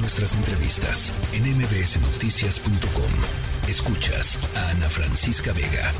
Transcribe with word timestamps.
Nuestras 0.00 0.34
entrevistas 0.36 1.12
en 1.32 1.44
mbsnoticias.com. 1.56 3.68
Escuchas 3.68 4.38
a 4.56 4.70
Ana 4.70 4.88
Francisca 4.88 5.52
Vega. 5.52 5.92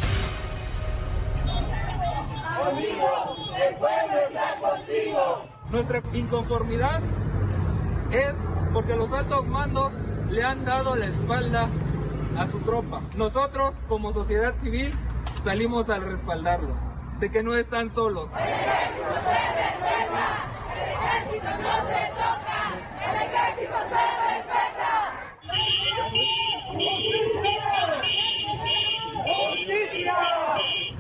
el 3.67 3.75
pueblo 3.77 4.19
está 4.29 4.57
contigo. 4.61 5.47
Nuestra 5.71 6.03
inconformidad 6.13 7.01
es 8.11 8.35
porque 8.73 8.95
los 8.95 9.13
altos 9.13 9.47
mandos 9.47 9.93
le 10.31 10.43
han 10.45 10.65
dado 10.65 10.97
la 10.97 11.07
espalda 11.07 11.69
a 12.39 12.51
su 12.51 12.59
tropa. 12.61 13.03
Nosotros, 13.17 13.75
como 13.89 14.13
sociedad 14.13 14.55
civil, 14.63 14.93
salimos 15.45 15.89
a 15.91 15.99
respaldarlos, 15.99 16.77
de 17.21 17.31
que 17.31 17.43
no 17.43 17.55
están 17.57 17.93
solos. 17.95 18.29
El 18.37 18.49
ejército 18.49 19.15
se 19.15 19.55
respeta, 19.57 20.27
el 20.75 20.89
ejército 20.93 21.51
no 21.63 21.75
se 21.89 22.13
toca, 22.15 22.59
el 23.11 23.17
ejército 23.17 23.79
se 23.89 24.03
respeta. 24.29 24.93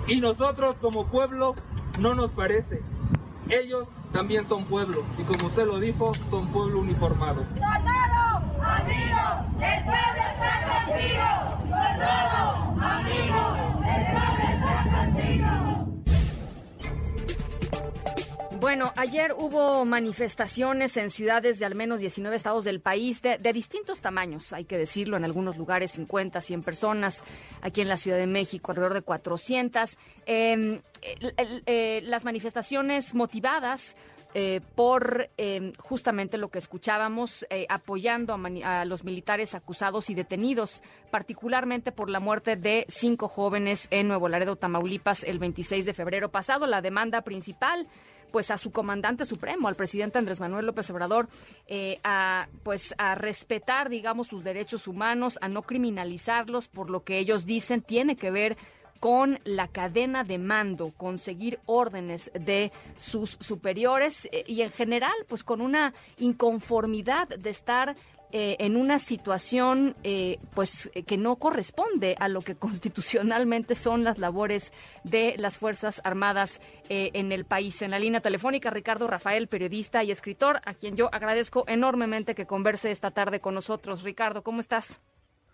Y 0.09 0.20
nosotros 0.20 0.77
como 0.80 1.06
pueblo 1.06 1.55
no 1.98 2.14
nos 2.14 2.30
parece. 2.30 2.82
Ellos 3.50 3.86
también 4.12 4.48
son 4.48 4.64
pueblo 4.64 5.05
y 5.19 5.22
como 5.22 5.48
usted 5.48 5.66
lo 5.66 5.78
dijo, 5.78 6.12
son 6.30 6.48
pueblo 6.48 6.80
uniformado. 6.80 7.45
¡Soldado, 7.45 8.42
amigo! 8.62 9.20
¡El 9.60 9.84
pueblo 9.84 10.22
está 10.33 10.52
contigo! 10.86 11.28
¡Soldado, 11.62 12.47
amigo! 12.80 13.42
¡El 13.84 14.02
pueblo 14.12 14.45
está 14.50 14.74
contigo! 15.05 15.67
Bueno, 18.61 18.93
ayer 18.97 19.35
hubo 19.39 19.85
manifestaciones 19.85 20.97
en 20.97 21.11
ciudades 21.11 21.61
de 21.61 21.67
al 21.67 21.77
menos 21.77 22.01
19 22.01 22.35
estados 22.35 22.65
del 22.65 22.81
país 22.81 23.23
de, 23.23 23.39
distintos 23.53 24.01
tamaños, 24.01 24.53
hay 24.53 24.65
que 24.65 24.77
decirlo, 24.77 25.17
en 25.17 25.25
algunos 25.25 25.57
lugares 25.57 25.93
50, 25.93 26.41
100 26.41 26.62
personas, 26.65 27.23
aquí 27.62 27.83
en 27.83 27.89
la 27.89 27.97
Ciudad 27.97 28.19
de 28.19 28.27
México 28.27 28.73
alrededor 28.73 28.95
de 28.95 29.03
400. 29.03 29.97
Em, 30.27 30.81
eh, 31.67 32.00
las 32.03 32.25
manifestaciones 32.25 33.15
motivadas 33.15 33.97
eh, 34.34 34.61
por 34.75 35.31
em, 35.37 35.72
justamente 35.78 36.37
lo 36.37 36.48
que 36.48 36.59
escuchábamos, 36.59 37.47
eh, 37.50 37.65
apoyando 37.69 38.34
a, 38.34 38.81
a, 38.81 38.84
los 38.84 39.05
militares 39.05 39.55
acusados 39.55 40.11
y 40.11 40.15
detenidos, 40.15 40.83
particularmente 41.11 41.93
por 41.93 42.11
la 42.11 42.20
muerte 42.20 42.56
de 42.56 42.84
cinco 42.89 43.28
jóvenes 43.28 43.87
en 43.91 44.09
Nuevo 44.09 44.28
Laredo, 44.28 44.56
Tamaulipas, 44.56 45.22
el 45.22 45.39
26 45.39 45.87
de 45.87 45.95
febrero 45.95 46.31
pasado. 46.31 46.67
La 46.67 46.83
demanda 46.83 47.22
principal 47.22 47.87
pues 48.31 48.51
a 48.51 48.59
su 48.59 48.71
comandante 48.71 49.25
supremo, 49.25 49.69
al 49.69 49.75
presidente 49.75 50.19
Andrés 50.19 50.41
Manuel 50.41 50.67
López 50.67 50.89
Obrador, 50.91 51.29
eh, 51.67 51.98
a 52.05 52.48
pues 52.62 52.95
a 52.98 53.15
respetar, 53.15 53.89
digamos, 53.89 54.29
sus 54.29 54.45
derechos 54.45 54.87
humanos, 54.89 55.39
a 55.41 55.48
no 55.48 55.62
criminalizarlos 55.62 56.69
por 56.69 56.91
lo 56.91 57.05
que 57.05 57.19
ellos 57.19 57.47
dicen 57.47 57.83
tiene 57.83 58.17
que 58.17 58.31
ver 58.31 58.56
con 59.01 59.39
la 59.45 59.69
cadena 59.69 60.25
de 60.25 60.39
mando, 60.39 60.93
conseguir 60.97 61.61
órdenes 61.67 62.31
de 62.34 62.73
sus 62.97 63.39
superiores 63.41 64.29
eh, 64.33 64.45
y 64.47 64.62
en 64.62 64.71
general, 64.71 65.15
pues 65.29 65.45
con 65.45 65.61
una 65.61 65.95
inconformidad 66.19 67.29
de 67.29 67.51
estar 67.51 67.97
eh, 68.31 68.57
en 68.61 68.77
una 68.77 68.98
situación 68.98 69.97
eh, 70.05 70.39
pues 70.55 70.91
que 71.07 71.17
no 71.17 71.37
corresponde 71.37 72.15
a 72.19 72.29
lo 72.29 72.43
que 72.43 72.55
constitucionalmente 72.57 73.75
son 73.75 74.05
las 74.05 74.19
labores 74.19 74.73
de 75.05 75.34
las 75.39 75.57
Fuerzas 75.57 76.01
Armadas 76.05 76.61
eh, 76.89 77.11
en 77.15 77.33
el 77.33 77.45
país. 77.45 77.81
En 77.83 77.91
la 77.91 77.99
línea 77.99 78.21
telefónica, 78.21 78.71
Ricardo 78.71 79.06
Rafael, 79.06 79.49
periodista 79.49 80.05
y 80.05 80.11
escritor, 80.11 80.61
a 80.65 80.75
quien 80.75 80.97
yo 80.97 81.09
agradezco 81.12 81.65
enormemente 81.69 82.34
que 82.34 82.47
converse 82.47 82.91
esta 82.91 83.11
tarde 83.11 83.41
con 83.41 83.55
nosotros. 83.55 84.03
Ricardo, 84.03 84.43
¿cómo 84.43 84.61
estás? 84.61 85.01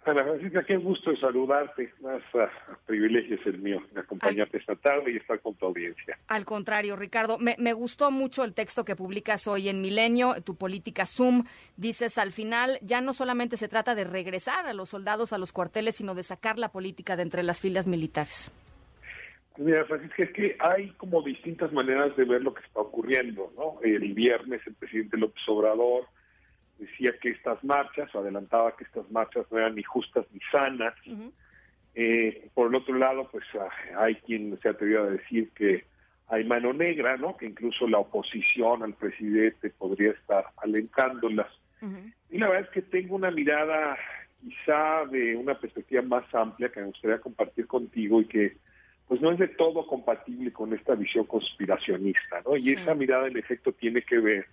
Ana 0.07 0.23
Francisca, 0.23 0.63
qué 0.65 0.77
gusto 0.77 1.15
saludarte. 1.17 1.93
Más 2.01 2.23
uh, 2.35 2.47
privilegio 2.87 3.37
es 3.37 3.47
el 3.47 3.59
mío 3.59 3.83
de 3.93 4.01
acompañarte 4.01 4.59
esta 4.59 4.77
tarde 4.77 5.13
y 5.13 5.17
estar 5.17 5.41
con 5.41 5.55
tu 5.55 5.67
audiencia. 5.67 6.19
Al 6.29 6.45
contrario, 6.45 6.97
Ricardo, 6.97 7.39
me, 7.39 7.57
me, 7.59 7.73
gustó 7.73 8.11
mucho 8.11 8.45
el 8.45 8.55
texto 8.55 8.85
que 8.85 8.97
publicas 8.97 9.47
hoy 9.47 9.69
en 9.69 9.81
Milenio, 9.81 10.35
tu 10.43 10.57
política 10.57 11.07
Zoom. 11.07 11.45
Dices 11.77 12.19
al 12.19 12.33
final, 12.33 12.79
ya 12.83 13.01
no 13.01 13.13
solamente 13.13 13.57
se 13.57 13.69
trata 13.69 13.95
de 13.95 14.05
regresar 14.05 14.67
a 14.67 14.75
los 14.75 14.91
soldados 14.91 15.33
a 15.33 15.39
los 15.39 15.53
cuarteles, 15.53 15.97
sino 15.97 16.15
de 16.15 16.23
sacar 16.23 16.59
la 16.59 16.71
política 16.71 17.17
de 17.17 17.23
entre 17.23 17.43
las 17.43 17.61
filas 17.61 17.87
militares. 17.87 18.53
Mira, 19.57 19.85
Francisca, 19.85 20.25
es 20.25 20.33
que 20.33 20.57
hay 20.59 20.91
como 20.97 21.23
distintas 21.23 21.73
maneras 21.73 22.17
de 22.17 22.25
ver 22.25 22.43
lo 22.43 22.53
que 22.53 22.63
está 22.67 22.81
ocurriendo, 22.81 23.53
¿no? 23.57 23.79
El 23.83 24.13
viernes 24.13 24.61
el 24.67 24.75
presidente 24.75 25.17
López 25.17 25.43
Obrador 25.47 26.09
decía 26.85 27.13
que 27.21 27.31
estas 27.31 27.63
marchas, 27.65 28.15
o 28.15 28.21
adelantaba 28.21 28.77
que 28.77 28.85
estas 28.85 29.11
marchas 29.11 29.47
no 29.51 29.59
eran 29.59 29.75
ni 29.75 29.83
justas 29.83 30.27
ni 30.33 30.41
sanas. 30.51 30.95
eh, 31.95 32.49
por 32.55 32.69
el 32.69 32.75
otro 32.75 32.97
lado, 32.97 33.29
pues 33.31 33.45
ah, 33.55 33.69
hay 33.99 34.17
quien 34.17 34.59
se 34.61 34.69
ha 34.69 34.73
atrevido 34.73 35.05
a 35.05 35.11
decir 35.11 35.51
que 35.55 35.85
hay 36.29 36.45
mano 36.45 36.73
negra, 36.73 37.17
¿no? 37.17 37.37
Que 37.37 37.47
incluso 37.47 37.87
la 37.87 37.99
oposición 37.99 38.83
al 38.83 38.95
presidente 38.95 39.71
podría 39.71 40.13
estar 40.13 40.47
alentándolas. 40.57 41.49
Y 42.31 42.39
la 42.39 42.49
verdad 42.49 42.65
es 42.65 42.71
que 42.71 42.81
tengo 42.81 43.15
una 43.15 43.31
mirada 43.31 43.99
quizá 44.41 45.05
de 45.11 45.37
una 45.37 45.59
perspectiva 45.59 46.01
más 46.01 46.25
amplia 46.35 46.71
que 46.71 46.81
me 46.81 46.87
gustaría 46.87 47.19
compartir 47.19 47.67
contigo 47.67 48.23
y 48.23 48.25
que 48.25 48.57
pues 49.07 49.21
no 49.21 49.31
es 49.31 49.39
de 49.39 49.49
todo 49.49 49.87
compatible 49.87 50.51
con 50.51 50.73
esta 50.73 50.95
visión 50.95 51.27
conspiracionista, 51.27 52.41
¿no? 52.47 52.57
Y 52.57 52.63
sí. 52.63 52.73
esa 52.73 52.95
mirada 52.95 53.29
en 53.29 53.37
efecto 53.37 53.73
tiene 53.73 54.01
que 54.01 54.19
ver 54.19 54.47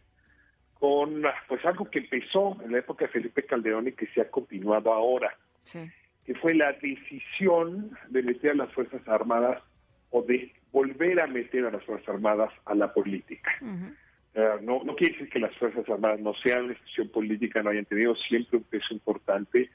con 0.82 1.22
pues 1.48 1.64
algo 1.64 1.88
que 1.92 2.00
empezó 2.00 2.58
en 2.66 2.72
la 2.72 2.80
época 2.80 3.06
de 3.06 3.12
Felipe 3.12 3.44
Calderón 3.44 3.88
y 3.88 3.92
que 3.92 4.08
se 4.08 4.20
ha 4.20 4.32
continuado 4.32 4.92
ahora, 4.92 5.38
sí. 5.64 5.88
que 6.26 6.34
fue 6.34 6.56
la 6.56 6.74
decisión 6.74 7.96
de 8.10 8.24
meter 8.24 8.52
a 8.52 8.56
las 8.56 8.74
Fuerzas 8.74 9.08
Armadas 9.08 9.62
o 10.10 10.24
de 10.24 10.52
volver 10.72 11.22
a 11.22 11.28
meter 11.28 11.68
a 11.68 11.72
las 11.72 11.84
Fuerzas 11.84 12.10
Armadas 12.10 12.52
a 12.66 12.74
la 12.74 12.92
política. 12.92 13.52
Uh 13.62 13.68
-huh. 13.68 14.58
uh, 14.58 14.64
no, 14.64 14.84
no 14.84 14.96
quiere 14.96 15.14
decir 15.14 15.30
que 15.30 15.38
las 15.38 15.56
Fuerzas 15.58 15.88
Armadas 15.88 16.20
no 16.20 16.34
sean 16.34 16.64
una 16.64 16.74
institución 16.74 17.10
política, 17.10 17.62
no 17.62 17.70
hayan 17.70 17.86
tenido 17.86 18.16
siempre 18.16 18.58
un 18.58 18.64
peso 18.64 18.92
importante, 18.92 19.70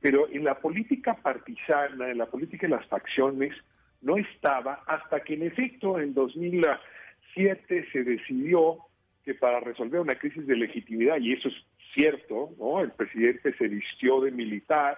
pero 0.00 0.28
en 0.28 0.42
la 0.42 0.58
política 0.58 1.14
partisana, 1.14 2.10
en 2.10 2.18
la 2.18 2.26
política 2.26 2.66
de 2.66 2.74
las 2.74 2.86
facciones, 2.88 3.54
no 4.02 4.16
estaba 4.16 4.82
hasta 4.88 5.20
que 5.20 5.34
en 5.34 5.44
efecto 5.44 6.00
en 6.00 6.14
2007 6.14 7.86
se 7.92 8.02
decidió 8.02 8.87
que 9.28 9.34
para 9.34 9.60
resolver 9.60 10.00
una 10.00 10.14
crisis 10.14 10.46
de 10.46 10.56
legitimidad, 10.56 11.18
y 11.20 11.34
eso 11.34 11.48
es 11.48 11.54
cierto, 11.92 12.54
¿no? 12.58 12.80
El 12.80 12.92
presidente 12.92 13.54
se 13.58 13.68
vistió 13.68 14.22
de 14.22 14.30
militar 14.30 14.96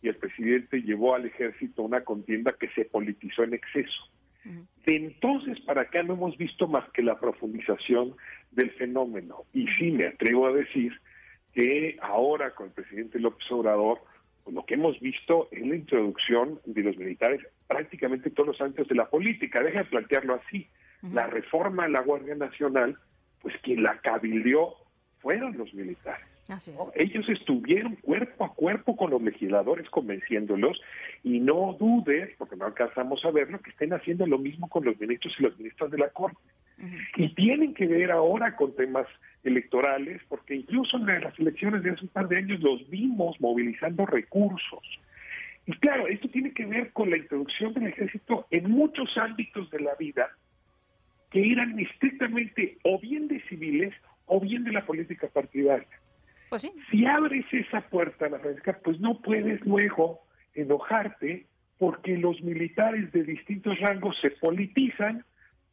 y 0.00 0.06
el 0.06 0.14
presidente 0.14 0.80
llevó 0.80 1.16
al 1.16 1.26
ejército 1.26 1.82
una 1.82 2.04
contienda 2.04 2.52
que 2.52 2.68
se 2.68 2.84
politizó 2.84 3.42
en 3.42 3.54
exceso. 3.54 4.00
Uh 4.44 4.50
-huh. 4.50 4.66
De 4.86 4.94
entonces 4.94 5.60
para 5.62 5.80
acá 5.82 6.04
no 6.04 6.14
hemos 6.14 6.36
visto 6.36 6.68
más 6.68 6.88
que 6.92 7.02
la 7.02 7.18
profundización 7.18 8.14
del 8.52 8.70
fenómeno. 8.70 9.42
Y 9.52 9.66
sí 9.76 9.90
me 9.90 10.06
atrevo 10.06 10.46
a 10.46 10.52
decir 10.52 10.92
que 11.52 11.96
ahora 12.00 12.54
con 12.54 12.68
el 12.68 12.74
presidente 12.74 13.18
López 13.18 13.50
Obrador, 13.50 13.98
pues 14.44 14.54
lo 14.54 14.64
que 14.64 14.74
hemos 14.74 15.00
visto 15.00 15.48
es 15.50 15.66
la 15.66 15.74
introducción 15.74 16.60
de 16.64 16.82
los 16.84 16.96
militares 16.96 17.40
prácticamente 17.66 18.30
todos 18.30 18.50
los 18.50 18.60
ámbitos 18.60 18.86
de 18.86 18.94
la 18.94 19.10
política. 19.10 19.64
Deja 19.64 19.82
de 19.82 19.90
plantearlo 19.90 20.34
así. 20.34 20.68
Uh 21.02 21.08
-huh. 21.08 21.14
La 21.14 21.26
reforma 21.26 21.86
a 21.86 21.88
la 21.88 22.02
Guardia 22.02 22.36
Nacional 22.36 22.96
pues 23.44 23.54
quien 23.62 23.82
la 23.82 23.98
cabildeó 23.98 24.74
fueron 25.20 25.56
los 25.58 25.72
militares. 25.74 26.26
¿no? 26.48 26.92
Ellos 26.94 27.28
estuvieron 27.28 27.96
cuerpo 27.96 28.44
a 28.44 28.54
cuerpo 28.54 28.96
con 28.96 29.10
los 29.10 29.22
legisladores 29.22 29.88
convenciéndolos 29.90 30.80
y 31.22 31.40
no 31.40 31.76
dudes, 31.78 32.30
porque 32.38 32.56
no 32.56 32.64
alcanzamos 32.64 33.22
a 33.24 33.30
verlo, 33.30 33.60
que 33.60 33.70
estén 33.70 33.92
haciendo 33.92 34.26
lo 34.26 34.38
mismo 34.38 34.68
con 34.68 34.84
los 34.84 34.98
ministros 34.98 35.34
y 35.38 35.42
los 35.42 35.56
ministros 35.58 35.90
de 35.90 35.98
la 35.98 36.08
Corte. 36.08 36.38
Uh 36.78 36.82
-huh. 36.84 37.08
Y 37.16 37.34
tienen 37.34 37.74
que 37.74 37.86
ver 37.86 38.10
ahora 38.10 38.56
con 38.56 38.74
temas 38.74 39.06
electorales, 39.42 40.22
porque 40.28 40.54
incluso 40.54 40.96
en 40.96 41.06
las 41.06 41.38
elecciones 41.38 41.82
de 41.82 41.90
hace 41.90 42.02
un 42.02 42.08
par 42.08 42.28
de 42.28 42.38
años 42.38 42.60
los 42.60 42.88
vimos 42.88 43.38
movilizando 43.40 44.06
recursos. 44.06 44.82
Y 45.66 45.72
claro, 45.74 46.06
esto 46.08 46.28
tiene 46.28 46.52
que 46.52 46.64
ver 46.64 46.92
con 46.92 47.10
la 47.10 47.18
introducción 47.18 47.74
del 47.74 47.88
ejército 47.88 48.46
en 48.50 48.70
muchos 48.70 49.16
ámbitos 49.18 49.70
de 49.70 49.80
la 49.80 49.94
vida 49.96 50.30
que 51.34 51.50
eran 51.50 51.76
estrictamente 51.80 52.78
o 52.84 53.00
bien 53.00 53.26
de 53.26 53.40
civiles 53.48 53.92
o 54.26 54.38
bien 54.38 54.62
de 54.62 54.70
la 54.70 54.86
política 54.86 55.26
partidaria. 55.26 55.88
Pues 56.48 56.62
sí. 56.62 56.72
Si 56.88 57.04
abres 57.04 57.44
esa 57.50 57.80
puerta, 57.80 58.28
la 58.28 58.38
Francisca, 58.38 58.78
pues 58.84 59.00
no 59.00 59.20
puedes 59.20 59.60
luego 59.66 60.20
enojarte 60.54 61.46
porque 61.76 62.16
los 62.16 62.40
militares 62.40 63.10
de 63.10 63.24
distintos 63.24 63.80
rangos 63.80 64.16
se 64.20 64.30
politizan, 64.30 65.24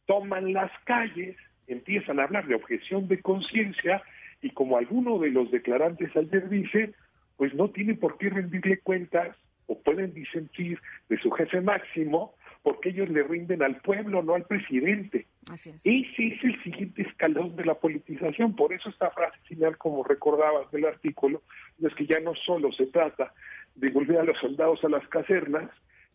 toman 0.06 0.52
las 0.52 0.72
calles, 0.82 1.36
empiezan 1.68 2.18
a 2.18 2.24
hablar 2.24 2.48
de 2.48 2.56
objeción 2.56 3.06
de 3.06 3.22
conciencia 3.22 4.02
y 4.42 4.50
como 4.50 4.78
alguno 4.78 5.20
de 5.20 5.30
los 5.30 5.52
declarantes 5.52 6.10
ayer 6.16 6.48
dice, 6.48 6.92
pues 7.36 7.54
no 7.54 7.70
tienen 7.70 8.00
por 8.00 8.18
qué 8.18 8.30
rendirle 8.30 8.78
cuentas 8.78 9.36
o 9.68 9.80
pueden 9.80 10.12
disentir 10.12 10.80
de 11.08 11.18
su 11.18 11.30
jefe 11.30 11.60
máximo 11.60 12.34
porque 12.62 12.90
ellos 12.90 13.08
le 13.08 13.22
rinden 13.24 13.62
al 13.62 13.76
pueblo, 13.76 14.22
no 14.22 14.34
al 14.34 14.44
presidente. 14.44 15.26
Así 15.50 15.70
es. 15.70 15.80
Ese 15.84 16.28
es 16.28 16.44
el 16.44 16.62
siguiente 16.62 17.02
escalón 17.02 17.56
de 17.56 17.64
la 17.64 17.74
politización. 17.74 18.54
Por 18.54 18.72
eso 18.72 18.88
esta 18.88 19.10
frase 19.10 19.38
final, 19.44 19.76
como 19.78 20.04
recordabas 20.04 20.70
del 20.70 20.86
artículo, 20.86 21.42
es 21.82 21.94
que 21.94 22.06
ya 22.06 22.20
no 22.20 22.34
solo 22.34 22.70
se 22.72 22.86
trata 22.86 23.32
de 23.74 23.90
volver 23.92 24.18
a 24.18 24.24
los 24.24 24.38
soldados 24.38 24.82
a 24.84 24.88
las 24.88 25.06
casernas, 25.08 25.70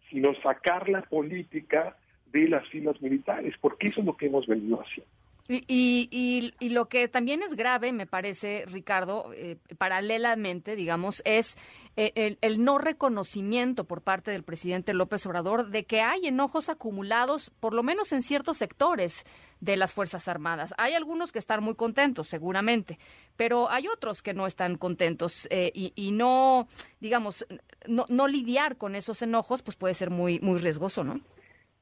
sino 0.10 0.34
sacar 0.42 0.88
la 0.88 1.02
política 1.02 1.98
de 2.32 2.48
las 2.48 2.68
filas 2.70 3.02
militares, 3.02 3.56
porque 3.60 3.88
eso 3.88 4.02
es 4.02 4.06
lo 4.06 4.16
que 4.16 4.28
hemos 4.28 4.48
venido 4.48 4.82
haciendo. 4.82 5.12
Y, 5.50 5.64
y, 6.12 6.54
y, 6.60 6.70
lo 6.70 6.90
que 6.90 7.08
también 7.08 7.42
es 7.42 7.56
grave, 7.56 7.94
me 7.94 8.06
parece, 8.06 8.66
Ricardo, 8.68 9.32
eh, 9.34 9.56
paralelamente, 9.78 10.76
digamos, 10.76 11.22
es 11.24 11.58
el, 11.98 12.38
el, 12.42 12.64
no 12.64 12.78
reconocimiento 12.78 13.86
por 13.86 14.04
parte 14.04 14.32
del 14.32 14.44
presidente 14.44 14.94
López 14.94 15.26
Obrador 15.26 15.70
de 15.70 15.86
que 15.86 16.02
hay 16.02 16.28
enojos 16.28 16.70
acumulados, 16.70 17.50
por 17.60 17.74
lo 17.74 17.84
menos 17.84 18.14
en 18.14 18.22
ciertos 18.22 18.58
sectores 18.58 19.26
de 19.60 19.78
las 19.78 19.94
Fuerzas 19.94 20.28
Armadas. 20.28 20.74
Hay 20.78 20.94
algunos 20.94 21.32
que 21.32 21.40
están 21.40 21.64
muy 21.64 21.76
contentos, 21.76 22.28
seguramente, 22.28 23.00
pero 23.36 23.70
hay 23.70 23.88
otros 23.88 24.22
que 24.22 24.34
no 24.34 24.46
están 24.46 24.78
contentos 24.78 25.48
eh, 25.50 25.72
y, 25.74 26.12
no, 26.12 26.68
digamos, 27.00 27.46
no, 27.88 28.06
no 28.10 28.28
lidiar 28.28 28.78
con 28.78 28.96
esos 28.96 29.22
enojos, 29.22 29.64
pues 29.64 29.76
puede 29.76 29.94
ser 29.94 30.10
muy, 30.10 30.40
muy 30.40 30.60
riesgoso, 30.60 31.04
¿no? 31.04 31.20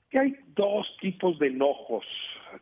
Que 0.09 0.19
hay 0.19 0.35
dos 0.55 0.87
tipos 1.01 1.37
de 1.39 1.47
enojos 1.47 2.05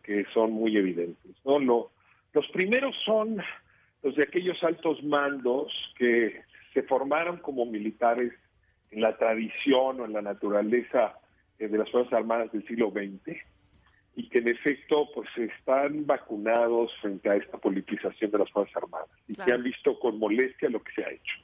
que 0.02 0.26
son 0.34 0.54
muy 0.54 0.76
evidentes. 0.76 1.36
¿no? 1.46 1.60
Lo, 1.60 1.92
los 2.34 2.48
primeros 2.48 2.96
son 3.06 3.38
los 4.02 4.16
de 4.16 4.24
aquellos 4.24 4.62
altos 4.64 5.04
mandos 5.04 5.72
que 5.98 6.42
se 6.74 6.84
formaron 6.84 7.38
como 7.38 7.66
militares 7.66 8.34
en 8.92 9.02
la 9.02 9.18
tradición 9.18 10.00
o 10.00 10.06
en 10.06 10.14
la 10.14 10.22
naturaleza 10.22 11.20
eh, 11.60 11.68
de 11.68 11.78
las 11.78 11.90
Fuerzas 11.90 12.14
Armadas 12.14 12.52
del 12.52 12.66
siglo 12.68 12.92
XX 12.92 13.38
y 14.16 14.30
que 14.30 14.40
en 14.40 14.50
efecto 14.50 15.10
pues 15.14 15.28
están 15.38 16.06
vacunados 16.06 16.92
frente 17.02 17.30
a 17.30 17.36
esta 17.36 17.58
politización 17.58 18.32
de 18.32 18.38
las 18.38 18.52
Fuerzas 18.52 18.76
Armadas 18.78 19.10
y 19.28 19.34
claro. 19.34 19.48
que 19.48 19.54
han 19.56 19.64
visto 19.64 20.00
con 20.00 20.20
molestia 20.20 20.70
lo 20.70 20.84
que 20.84 20.92
se 20.94 21.04
ha 21.04 21.10
hecho. 21.10 21.36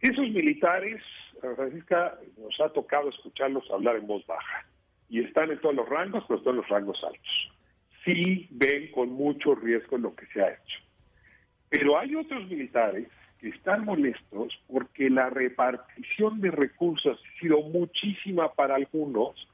Esos 0.00 0.30
militares, 0.30 1.02
Francisca, 1.40 2.18
nos 2.38 2.58
ha 2.60 2.68
tocado 2.72 3.10
escucharlos 3.10 3.70
hablar 3.70 3.96
en 3.96 4.06
voz 4.06 4.24
baja 4.26 4.64
y 5.08 5.20
están 5.20 5.50
en 5.50 5.60
todos 5.60 5.74
los 5.74 5.88
rangos, 5.88 6.24
pero 6.28 6.38
están 6.38 6.52
en 6.52 6.58
los 6.58 6.68
rangos 6.68 7.02
altos 7.04 7.52
sí 8.08 8.48
ven 8.50 8.90
con 8.92 9.10
mucho 9.10 9.54
riesgo 9.54 9.98
lo 9.98 10.14
que 10.14 10.26
se 10.26 10.42
ha 10.42 10.48
hecho. 10.48 10.78
Pero 11.68 11.98
hay 11.98 12.14
otros 12.14 12.48
militares 12.48 13.08
que 13.40 13.48
están 13.48 13.84
molestos 13.84 14.58
porque 14.66 15.10
la 15.10 15.30
repartición 15.30 16.40
de 16.40 16.50
recursos 16.50 17.18
ha 17.18 17.40
sido 17.40 17.62
muchísima 17.62 18.52
para 18.52 18.76
algunos 18.76 19.48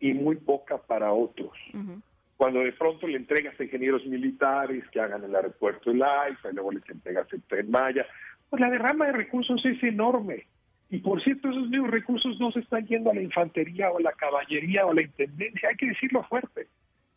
y 0.00 0.12
muy 0.14 0.36
poca 0.36 0.78
para 0.78 1.12
otros. 1.12 1.52
Uh 1.72 1.78
-huh. 1.78 2.02
Cuando 2.36 2.60
de 2.60 2.72
pronto 2.72 3.06
le 3.06 3.16
entregas 3.16 3.58
a 3.58 3.64
ingenieros 3.64 4.04
militares 4.06 4.84
que 4.90 5.00
hagan 5.00 5.24
el 5.24 5.34
aeropuerto 5.34 5.90
de 5.90 5.98
Laifa 5.98 6.50
y 6.50 6.54
luego 6.54 6.72
les 6.72 6.88
entregas 6.90 7.32
el 7.32 7.42
tren 7.42 7.70
Maya, 7.70 8.06
pues 8.50 8.60
la 8.60 8.70
derrama 8.70 9.06
de 9.06 9.12
recursos 9.12 9.64
es 9.64 9.82
enorme. 9.82 10.46
Y 10.90 10.98
por 10.98 11.22
cierto, 11.22 11.48
esos 11.48 11.68
mismos 11.68 11.90
recursos 11.90 12.38
no 12.38 12.52
se 12.52 12.60
están 12.60 12.86
yendo 12.86 13.10
a 13.10 13.14
la 13.14 13.22
infantería 13.22 13.90
o 13.90 13.98
a 13.98 14.02
la 14.02 14.12
caballería 14.12 14.84
o 14.86 14.90
a 14.90 14.94
la 14.94 15.02
intendencia, 15.02 15.68
hay 15.68 15.76
que 15.76 15.86
decirlo 15.86 16.22
fuerte. 16.24 16.68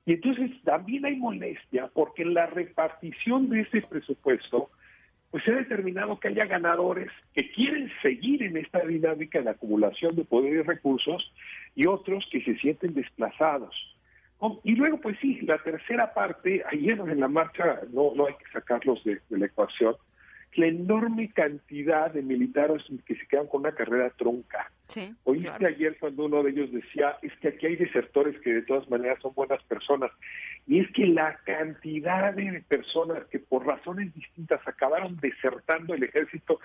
Y 0.05 0.13
entonces 0.13 0.51
también 0.63 1.05
hay 1.05 1.17
molestia 1.17 1.89
porque 1.93 2.23
en 2.23 2.33
la 2.33 2.45
repartición 2.45 3.49
de 3.49 3.61
ese 3.61 3.81
presupuesto, 3.81 4.69
pues 5.37 5.45
se 5.45 5.51
ha 5.51 5.57
determinado 5.57 6.19
que 6.19 6.29
haya 6.29 6.45
ganadores 6.45 7.11
que 7.35 7.51
quieren 7.51 7.91
seguir 8.01 8.41
en 8.41 8.57
esta 8.57 8.79
dinámica 8.79 9.39
de 9.39 9.51
acumulación 9.51 10.15
de 10.15 10.25
poder 10.25 10.51
y 10.51 10.61
recursos 10.63 11.31
y 11.75 11.85
otros 11.85 12.27
que 12.31 12.41
se 12.41 12.55
sienten 12.57 12.95
desplazados. 12.95 13.75
Y 14.63 14.75
luego, 14.75 14.99
pues 14.99 15.15
sí, 15.21 15.39
la 15.41 15.59
tercera 15.59 16.11
parte, 16.11 16.63
ayer 16.71 16.97
en 16.99 17.19
la 17.19 17.27
marcha 17.27 17.81
no, 17.93 18.13
no 18.15 18.25
hay 18.25 18.33
que 18.33 18.51
sacarlos 18.51 19.03
de, 19.03 19.21
de 19.29 19.37
la 19.37 19.45
ecuación, 19.45 19.95
la 20.55 20.65
enorme 20.65 21.29
cantidad 21.29 22.11
de 22.11 22.23
militares 22.23 22.81
que 23.05 23.15
se 23.15 23.27
quedan 23.27 23.45
con 23.45 23.61
una 23.61 23.73
carrera 23.73 24.11
tronca. 24.17 24.71
Sí, 24.87 25.13
Oíste 25.25 25.49
claro. 25.49 25.67
ayer 25.67 25.97
cuando 25.99 26.25
uno 26.25 26.41
de 26.41 26.49
ellos 26.49 26.71
decía, 26.71 27.17
es 27.21 27.31
que 27.41 27.49
aquí 27.49 27.67
hay 27.67 27.75
desertores 27.75 28.39
que 28.41 28.53
de 28.53 28.61
todas 28.63 28.89
maneras 28.89 29.19
son 29.21 29.35
buenas 29.35 29.61
personas. 29.65 30.09
Y 30.67 30.81
es 30.81 30.91
que 30.91 31.07
la 31.07 31.37
cantidad 31.45 32.33
de 32.33 32.61
personas 32.67 33.25
que 33.31 33.39
por 33.39 33.65
razones 33.65 34.13
distintas 34.13 34.59
acabaron 34.67 35.17
desertando 35.17 35.93
el 35.93 36.03
ejército 36.03 36.59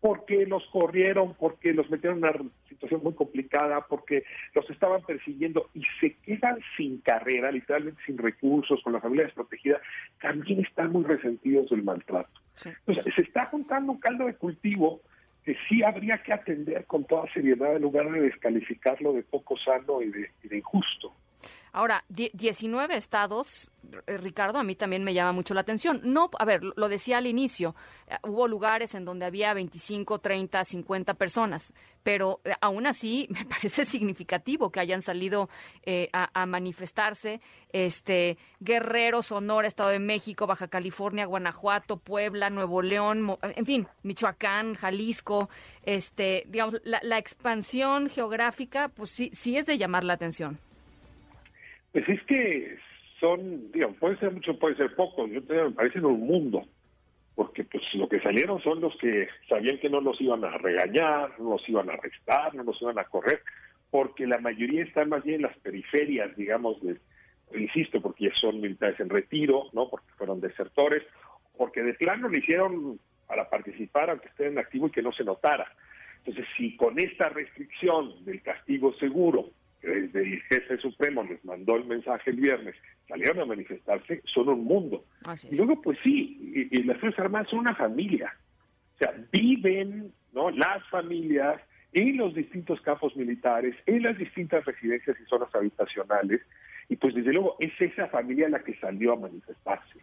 porque 0.00 0.46
los 0.46 0.64
corrieron, 0.68 1.34
porque 1.34 1.74
los 1.74 1.90
metieron 1.90 2.18
en 2.18 2.24
una 2.24 2.50
situación 2.68 3.02
muy 3.02 3.12
complicada, 3.14 3.86
porque 3.86 4.24
los 4.54 4.68
estaban 4.70 5.02
persiguiendo 5.02 5.68
y 5.74 5.82
se 6.00 6.14
quedan 6.24 6.58
sin 6.76 6.98
carrera, 6.98 7.50
literalmente 7.50 8.00
sin 8.06 8.16
recursos, 8.16 8.80
con 8.82 8.94
la 8.94 9.00
familia 9.00 9.26
desprotegida, 9.26 9.80
también 10.22 10.60
están 10.60 10.92
muy 10.92 11.04
resentidos 11.04 11.68
del 11.70 11.82
maltrato. 11.82 12.40
Sí. 12.54 12.70
Entonces, 12.86 13.14
se 13.14 13.22
está 13.22 13.46
juntando 13.46 13.92
un 13.92 14.00
caldo 14.00 14.26
de 14.26 14.34
cultivo 14.34 15.02
que 15.44 15.56
sí 15.68 15.82
habría 15.82 16.22
que 16.22 16.32
atender 16.32 16.86
con 16.86 17.04
toda 17.04 17.30
seriedad 17.32 17.76
en 17.76 17.82
lugar 17.82 18.10
de 18.10 18.20
descalificarlo 18.20 19.12
de 19.12 19.22
poco 19.22 19.56
sano 19.58 20.02
y 20.02 20.10
de, 20.10 20.30
y 20.42 20.48
de 20.48 20.58
injusto. 20.58 21.12
Ahora, 21.72 22.04
19 22.08 22.96
estados, 22.96 23.70
eh, 24.06 24.18
Ricardo, 24.18 24.58
a 24.58 24.64
mí 24.64 24.74
también 24.74 25.04
me 25.04 25.14
llama 25.14 25.32
mucho 25.32 25.54
la 25.54 25.60
atención. 25.60 26.00
No, 26.02 26.28
a 26.38 26.44
ver, 26.44 26.62
lo 26.64 26.88
decía 26.88 27.18
al 27.18 27.28
inicio, 27.28 27.76
eh, 28.08 28.16
hubo 28.24 28.48
lugares 28.48 28.94
en 28.96 29.04
donde 29.04 29.24
había 29.24 29.54
25, 29.54 30.18
30, 30.18 30.64
50 30.64 31.14
personas, 31.14 31.72
pero 32.02 32.40
eh, 32.44 32.54
aún 32.60 32.86
así 32.88 33.28
me 33.30 33.44
parece 33.44 33.84
significativo 33.84 34.70
que 34.70 34.80
hayan 34.80 35.02
salido 35.02 35.48
eh, 35.84 36.10
a, 36.12 36.46
manifestarse 36.46 37.40
este 37.72 38.36
Guerrero, 38.58 39.22
Sonora, 39.22 39.68
Estado 39.68 39.90
de 39.90 40.00
México, 40.00 40.48
Baja 40.48 40.66
California, 40.66 41.26
Guanajuato, 41.26 41.98
Puebla, 41.98 42.50
Nuevo 42.50 42.82
León, 42.82 43.38
en 43.42 43.66
fin, 43.66 43.86
Michoacán, 44.02 44.74
Jalisco, 44.74 45.48
este, 45.84 46.44
digamos, 46.48 46.80
la, 46.82 46.98
la 47.04 47.18
expansión 47.18 48.08
geográfica, 48.08 48.88
pues 48.88 49.10
sí, 49.10 49.30
sí 49.32 49.56
es 49.56 49.66
de 49.66 49.78
llamar 49.78 50.02
la 50.02 50.14
atención. 50.14 50.58
Pues 51.92 52.08
es 52.08 52.22
que 52.24 52.78
son, 53.18 53.70
digamos, 53.72 53.96
puede 53.98 54.16
ser 54.18 54.32
mucho, 54.32 54.58
puede 54.58 54.76
ser 54.76 54.94
poco, 54.94 55.26
yo 55.26 55.42
te, 55.42 55.54
me 55.54 55.70
parecen 55.72 56.04
un 56.04 56.20
mundo, 56.20 56.64
porque 57.34 57.64
pues 57.64 57.82
lo 57.94 58.08
que 58.08 58.20
salieron 58.20 58.60
son 58.62 58.80
los 58.80 58.96
que 58.98 59.28
sabían 59.48 59.78
que 59.78 59.90
no 59.90 60.00
los 60.00 60.20
iban 60.20 60.44
a 60.44 60.56
regañar, 60.58 61.38
no 61.38 61.50
los 61.50 61.68
iban 61.68 61.90
a 61.90 61.94
arrestar, 61.94 62.54
no 62.54 62.62
los 62.62 62.80
iban 62.80 62.98
a 62.98 63.04
correr, 63.04 63.42
porque 63.90 64.26
la 64.26 64.38
mayoría 64.38 64.84
están 64.84 65.08
más 65.08 65.24
bien 65.24 65.36
en 65.36 65.42
las 65.42 65.58
periferias, 65.58 66.34
digamos, 66.36 66.80
de, 66.82 66.96
insisto, 67.54 68.00
porque 68.00 68.30
son 68.34 68.60
militares 68.60 68.98
en 69.00 69.10
retiro, 69.10 69.64
¿no? 69.72 69.88
Porque 69.88 70.10
fueron 70.16 70.40
desertores, 70.40 71.02
porque 71.56 71.82
de 71.82 71.94
plano 71.94 72.28
lo 72.28 72.38
hicieron 72.38 73.00
para 73.26 73.48
participar, 73.48 74.10
aunque 74.10 74.28
estén 74.28 74.52
en 74.52 74.58
activo 74.58 74.86
y 74.86 74.90
que 74.90 75.02
no 75.02 75.12
se 75.12 75.24
notara. 75.24 75.72
Entonces, 76.18 76.46
si 76.56 76.76
con 76.76 76.98
esta 76.98 77.28
restricción 77.28 78.24
del 78.24 78.42
castigo 78.42 78.92
seguro 78.94 79.50
el 79.82 80.42
jefe 80.42 80.78
supremo 80.78 81.24
les 81.24 81.44
mandó 81.44 81.76
el 81.76 81.84
mensaje 81.86 82.30
el 82.30 82.36
viernes, 82.36 82.74
salieron 83.08 83.40
a 83.40 83.46
manifestarse, 83.46 84.22
son 84.24 84.48
un 84.48 84.64
mundo. 84.64 85.04
Y 85.50 85.56
luego, 85.56 85.80
pues 85.80 85.98
sí, 86.02 86.68
y, 86.70 86.80
y 86.80 86.82
las 86.84 86.98
Fuerzas 86.98 87.20
Armadas 87.20 87.48
son 87.48 87.60
una 87.60 87.74
familia. 87.74 88.32
O 88.94 88.98
sea, 88.98 89.14
viven 89.32 90.12
¿no? 90.32 90.50
las 90.50 90.86
familias 90.88 91.60
en 91.92 92.16
los 92.16 92.34
distintos 92.34 92.80
campos 92.82 93.16
militares, 93.16 93.74
en 93.86 94.02
las 94.02 94.16
distintas 94.16 94.64
residencias 94.64 95.16
y 95.20 95.24
zonas 95.24 95.52
habitacionales, 95.54 96.40
y 96.88 96.96
pues 96.96 97.14
desde 97.14 97.32
luego 97.32 97.56
es 97.58 97.72
esa 97.80 98.08
familia 98.08 98.48
la 98.48 98.62
que 98.62 98.74
salió 98.76 99.12
a 99.12 99.16
manifestarse. 99.16 99.98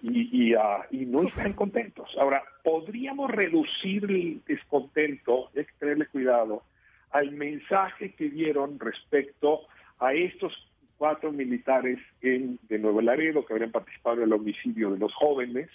Y, 0.00 0.50
y, 0.50 0.54
uh, 0.54 0.84
y 0.92 1.06
no 1.06 1.22
están 1.24 1.54
contentos. 1.54 2.08
Ahora, 2.20 2.44
podríamos 2.62 3.30
reducir 3.32 4.04
el 4.04 4.40
descontento, 4.46 5.50
hay 5.56 5.64
que 5.64 5.72
tenerle 5.80 6.06
cuidado, 6.06 6.62
al 7.10 7.32
mensaje 7.32 8.12
que 8.12 8.28
dieron 8.28 8.78
respecto 8.78 9.62
a 9.98 10.12
estos 10.12 10.52
cuatro 10.96 11.32
militares 11.32 11.98
en, 12.20 12.58
de 12.68 12.78
Nuevo 12.78 13.00
Laredo 13.00 13.46
que 13.46 13.52
habrían 13.52 13.70
participado 13.70 14.16
en 14.16 14.24
el 14.24 14.32
homicidio 14.32 14.90
de 14.90 14.98
los 14.98 15.14
jóvenes, 15.14 15.68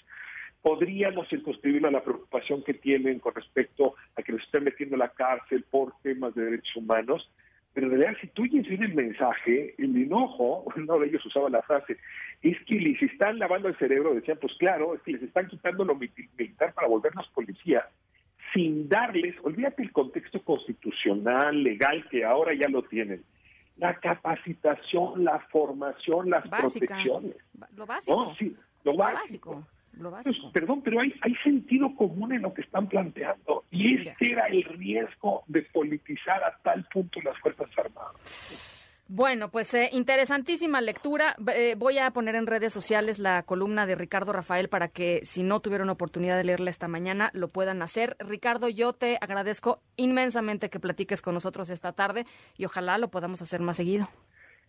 podríamos 0.62 1.28
circunscribirlo 1.30 1.88
a 1.88 1.92
la 1.92 2.04
preocupación 2.04 2.64
que 2.64 2.74
tienen 2.74 3.20
con 3.20 3.34
respecto 3.34 3.96
a 4.16 4.22
que 4.22 4.34
los 4.34 4.42
estén 4.44 4.64
metiendo 4.64 4.96
a 4.96 5.00
la 5.00 5.10
cárcel 5.10 5.64
por 5.70 5.94
temas 6.02 6.36
de 6.36 6.46
derechos 6.46 6.76
humanos, 6.76 7.30
pero 7.74 7.90
de 7.90 7.98
verdad, 7.98 8.16
si 8.22 8.28
tú 8.28 8.44
oyes 8.44 8.68
bien 8.68 8.84
el 8.84 8.94
mensaje, 8.94 9.74
el 9.78 9.96
enojo, 9.98 10.66
uno 10.76 11.00
de 11.00 11.08
ellos 11.08 11.26
usaba 11.26 11.50
la 11.50 11.62
frase, 11.64 11.98
es 12.42 12.58
que 12.66 12.76
les 12.76 13.02
están 13.02 13.40
lavando 13.40 13.68
el 13.68 13.78
cerebro, 13.78 14.14
decían, 14.14 14.38
pues 14.40 14.54
claro, 14.58 14.94
es 14.94 15.02
que 15.02 15.14
les 15.14 15.24
están 15.24 15.48
quitando 15.48 15.84
lo 15.84 15.96
militar 15.96 16.74
para 16.74 16.88
volvernos 16.88 17.28
policías, 17.34 17.84
sin 18.54 18.88
darles, 18.88 19.36
olvídate 19.44 19.84
el 19.84 19.92
contexto 19.92 20.42
constitucional, 20.44 21.64
legal, 21.64 22.08
que 22.10 22.24
ahora 22.24 22.54
ya 22.54 22.68
lo 22.70 22.84
tienen, 22.84 23.24
la 23.78 23.96
capacitación, 24.00 25.24
la 25.24 25.40
formación, 25.52 26.30
las 26.30 26.48
Básica. 26.50 26.86
protecciones. 26.88 27.36
Lo 27.76 27.86
básico. 27.86 28.26
¿no? 28.26 28.36
Sí, 28.36 28.56
lo, 28.84 28.92
lo 28.92 28.98
básico. 28.98 29.50
básico. 29.52 29.68
Lo 29.94 30.12
básico. 30.12 30.42
Pues, 30.42 30.54
perdón, 30.54 30.82
pero 30.84 31.00
hay, 31.02 31.14
hay 31.22 31.36
sentido 31.44 31.96
común 31.96 32.34
en 32.34 32.42
lo 32.42 32.54
que 32.54 32.62
están 32.62 32.88
planteando. 32.88 33.64
Y 33.72 33.96
este 34.08 34.32
era 34.32 34.48
el 34.48 34.64
riesgo 34.64 35.44
de 35.48 35.62
politizar 35.64 36.44
a 36.44 36.58
tal 36.64 36.84
punto 36.92 37.22
las 37.22 37.38
Fuerzas 37.40 37.70
Armadas. 37.78 38.83
Bueno, 39.08 39.52
pues 39.52 39.74
eh, 39.74 39.90
interesantísima 39.92 40.80
lectura. 40.80 41.36
Eh, 41.54 41.76
voy 41.78 41.98
a 41.98 42.10
poner 42.12 42.36
en 42.36 42.48
redes 42.48 42.72
sociales 42.72 43.20
la 43.20 43.44
columna 43.44 43.86
de 43.86 43.96
Ricardo 43.96 44.32
Rafael 44.32 44.70
para 44.70 44.88
que 44.88 45.20
si 45.24 45.44
no 45.44 45.60
tuvieron 45.60 45.90
oportunidad 45.90 46.38
de 46.38 46.46
leerla 46.46 46.70
esta 46.70 46.88
mañana 46.88 47.30
lo 47.34 47.50
puedan 47.50 47.82
hacer. 47.82 48.16
Ricardo, 48.20 48.70
yo 48.70 48.94
te 48.94 49.18
agradezco 49.20 49.82
inmensamente 49.98 50.70
que 50.70 50.80
platiques 50.80 51.22
con 51.22 51.34
nosotros 51.34 51.70
esta 51.70 51.92
tarde 51.92 52.26
y 52.58 52.66
ojalá 52.66 52.98
lo 52.98 53.10
podamos 53.10 53.42
hacer 53.42 53.60
más 53.60 53.78
seguido. 53.78 54.10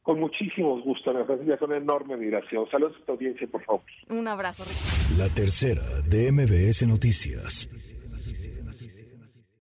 Con 0.02 0.20
muchísimo 0.20 0.78
gusto, 0.82 1.10
Ana 1.10 1.24
Francisca, 1.24 1.56
con 1.56 1.72
enorme 1.72 2.12
admiración. 2.12 2.68
Saludos 2.70 2.94
a 3.00 3.06
tu 3.06 3.12
audiencia, 3.12 3.46
por 3.46 3.64
favor. 3.64 3.82
Un 4.10 4.28
abrazo, 4.28 4.64
Ricardo. 4.64 5.16
La 5.16 5.34
tercera 5.34 5.82
de 6.06 6.30
MBS 6.30 6.86
Noticias. 6.86 7.70